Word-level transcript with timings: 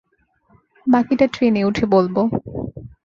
বাকিটা 0.87 1.25
ট্রেনে 1.27 1.61
উঠে 1.63 1.85
বলব। 1.85 2.15